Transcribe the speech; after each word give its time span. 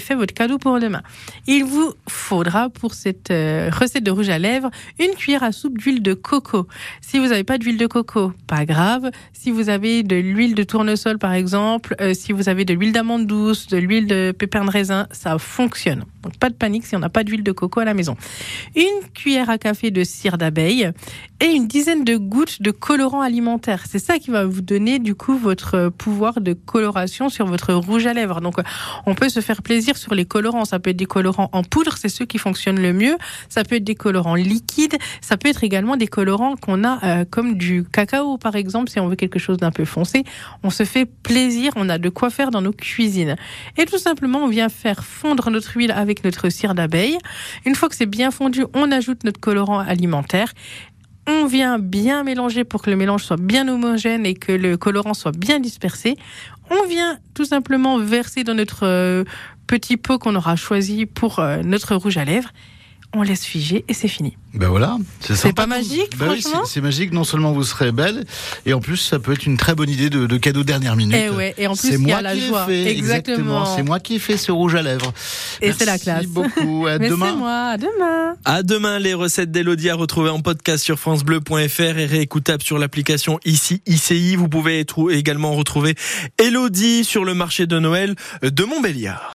fait 0.00 0.14
votre 0.14 0.34
cadeau 0.34 0.58
pour 0.58 0.78
demain. 0.80 1.02
Il 1.46 1.64
vous 1.64 1.92
faudra 2.08 2.70
pour 2.70 2.94
cette 2.94 3.30
euh, 3.30 3.70
recette 3.72 4.04
de 4.04 4.10
rouge 4.10 4.28
à 4.28 4.38
lèvres 4.38 4.70
une 4.98 5.14
cuillère 5.14 5.42
à 5.42 5.52
soupe 5.52 5.78
d'huile 5.78 6.02
de 6.02 6.14
coco. 6.14 6.66
Si 7.00 7.18
vous 7.18 7.28
n'avez 7.28 7.44
pas 7.44 7.58
d'huile 7.58 7.78
de 7.78 7.86
coco, 7.86 8.32
pas 8.46 8.64
grave. 8.64 9.10
Si 9.32 9.50
vous 9.50 9.68
avez 9.68 10.02
de 10.02 10.16
l'huile 10.16 10.54
de 10.54 10.62
tournesol 10.62 11.18
par 11.18 11.32
exemple, 11.32 11.94
euh, 12.00 12.14
si 12.14 12.32
vous 12.32 12.48
avez 12.48 12.64
de 12.64 12.74
l'huile 12.74 12.92
d'amande 12.92 13.26
douce, 13.26 13.66
de 13.66 13.78
l'huile 13.78 14.06
de 14.06 14.32
pépin 14.36 14.64
de 14.64 14.70
raisin, 14.70 15.06
ça 15.10 15.38
fonctionne. 15.38 16.04
Donc 16.24 16.38
pas 16.38 16.50
de 16.50 16.54
panique 16.54 16.86
si 16.86 16.96
on 16.96 16.98
n'a 16.98 17.10
pas 17.10 17.22
d'huile 17.22 17.42
de 17.42 17.52
coco 17.52 17.80
à 17.80 17.84
la 17.84 17.94
maison. 17.94 18.16
Une 18.74 19.08
cuillère 19.12 19.50
à 19.50 19.58
café 19.58 19.90
de 19.90 20.02
cire 20.02 20.38
d'abeille 20.38 20.90
et 21.40 21.46
une 21.46 21.66
dizaine 21.66 22.04
de 22.04 22.16
gouttes 22.16 22.62
de 22.62 22.70
colorant 22.70 23.20
alimentaire. 23.20 23.84
C'est 23.88 23.98
ça 23.98 24.18
qui 24.18 24.30
va 24.30 24.44
vous 24.44 24.62
donner 24.62 24.98
du 24.98 25.14
coup 25.14 25.36
votre 25.36 25.90
pouvoir 25.90 26.40
de 26.40 26.52
coloration 26.52 27.28
sur 27.28 27.46
votre 27.46 27.74
rouge 27.74 28.06
à 28.06 28.14
lèvres. 28.14 28.40
Donc 28.40 28.56
on 29.06 29.14
peut 29.14 29.28
se 29.28 29.40
faire 29.40 29.62
plaisir 29.62 29.96
sur 29.96 30.14
les 30.14 30.24
colorants. 30.24 30.64
Ça 30.64 30.78
peut 30.78 30.90
être 30.90 30.96
des 30.96 31.06
colorants 31.06 31.50
en 31.52 31.62
poudre, 31.62 31.96
c'est 31.96 32.08
ceux 32.08 32.24
qui 32.24 32.38
fonctionnent 32.38 32.80
le 32.80 32.92
mieux. 32.92 33.16
Ça 33.48 33.64
peut 33.64 33.76
être 33.76 33.84
des 33.84 33.94
colorants 33.94 34.36
liquides. 34.36 34.96
Ça 35.20 35.36
peut 35.36 35.48
être 35.48 35.64
également 35.64 35.96
des 35.96 36.06
colorants 36.06 36.56
qu'on 36.56 36.84
a 36.84 37.04
euh, 37.04 37.24
comme 37.28 37.56
du 37.56 37.84
cacao 37.84 38.38
par 38.38 38.56
exemple 38.56 38.90
si 38.90 39.00
on 39.00 39.08
veut 39.08 39.16
quelque 39.16 39.38
chose 39.38 39.58
d'un 39.58 39.70
peu 39.70 39.84
foncé. 39.84 40.24
On 40.62 40.70
se 40.70 40.84
fait 40.84 41.04
plaisir, 41.04 41.72
on 41.76 41.88
a 41.88 41.98
de 41.98 42.08
quoi 42.08 42.30
faire 42.30 42.50
dans 42.50 42.62
nos 42.62 42.72
cuisines. 42.72 43.36
Et 43.76 43.84
tout 43.86 43.98
simplement 43.98 44.44
on 44.44 44.48
vient 44.48 44.68
faire 44.68 45.04
fondre 45.04 45.50
notre 45.50 45.76
huile 45.76 45.90
avec 45.90 46.13
notre 46.22 46.50
cire 46.50 46.74
d'abeille. 46.74 47.18
Une 47.64 47.74
fois 47.74 47.88
que 47.88 47.96
c'est 47.96 48.06
bien 48.06 48.30
fondu, 48.30 48.64
on 48.74 48.92
ajoute 48.92 49.24
notre 49.24 49.40
colorant 49.40 49.80
alimentaire 49.80 50.52
on 51.26 51.46
vient 51.46 51.78
bien 51.78 52.22
mélanger 52.22 52.64
pour 52.64 52.82
que 52.82 52.90
le 52.90 52.96
mélange 52.96 53.24
soit 53.24 53.40
bien 53.40 53.66
homogène 53.68 54.26
et 54.26 54.34
que 54.34 54.52
le 54.52 54.76
colorant 54.76 55.14
soit 55.14 55.36
bien 55.36 55.58
dispersé. 55.58 56.16
On 56.70 56.86
vient 56.86 57.18
tout 57.34 57.44
simplement 57.44 57.98
verser 57.98 58.44
dans 58.44 58.54
notre 58.54 58.86
euh, 58.86 59.24
petit 59.66 59.96
pot 59.96 60.18
qu'on 60.18 60.34
aura 60.34 60.56
choisi 60.56 61.06
pour 61.06 61.38
euh, 61.38 61.62
notre 61.62 61.94
rouge 61.94 62.18
à 62.18 62.24
lèvres 62.24 62.50
on 63.14 63.22
laisse 63.22 63.44
figer 63.44 63.84
et 63.88 63.94
c'est 63.94 64.08
fini. 64.08 64.36
Ben 64.54 64.68
voilà, 64.68 64.98
c'est 65.20 65.52
pas 65.52 65.66
magique, 65.66 66.16
ben 66.16 66.26
franchement. 66.26 66.64
c'est 66.64 66.80
magique. 66.80 67.12
Non 67.12 67.24
seulement 67.24 67.52
vous 67.52 67.64
serez 67.64 67.90
belle, 67.90 68.24
et 68.66 68.72
en 68.72 68.80
plus 68.80 68.96
ça 68.98 69.18
peut 69.18 69.32
être 69.32 69.46
une 69.46 69.56
très 69.56 69.74
bonne 69.74 69.90
idée 69.90 70.10
de, 70.10 70.26
de 70.26 70.36
cadeau 70.36 70.62
dernière 70.62 70.94
minute. 70.94 71.16
Et, 71.16 71.26
eh 71.26 71.30
ouais, 71.30 71.54
et 71.58 71.66
en 71.66 71.74
plus 71.74 72.00
y 72.00 72.12
a 72.12 72.22
la 72.22 72.36
joie. 72.36 72.66
Fait, 72.66 72.86
exactement. 72.86 73.64
C'est 73.74 73.82
moi 73.82 73.98
qui 73.98 74.16
ai 74.16 74.18
fait 74.20 74.36
ce 74.36 74.52
rouge 74.52 74.76
à 74.76 74.82
lèvres. 74.82 75.12
Et 75.60 75.72
c'est 75.72 75.84
la 75.84 75.98
classe. 75.98 76.26
Merci 76.26 76.28
beaucoup. 76.28 76.86
À 76.86 76.98
demain. 77.00 77.30
C'est 77.30 77.36
moi. 77.36 77.64
À 77.70 77.76
demain. 77.76 78.34
À 78.44 78.62
demain. 78.62 78.98
Les 79.00 79.14
recettes 79.14 79.50
d'Elodie 79.50 79.90
à 79.90 79.96
retrouver 79.96 80.30
en 80.30 80.40
podcast 80.40 80.84
sur 80.84 81.00
francebleu.fr 81.00 81.80
et 81.80 82.06
réécoutable 82.06 82.62
sur 82.62 82.78
l'application 82.78 83.40
ici 83.44 83.82
ICI. 83.86 84.36
Vous 84.36 84.48
pouvez 84.48 84.86
également 85.10 85.52
retrouver 85.52 85.96
Elodie 86.38 87.04
sur 87.04 87.24
le 87.24 87.34
marché 87.34 87.66
de 87.66 87.78
Noël 87.80 88.14
de 88.42 88.64
Montbéliard. 88.64 89.32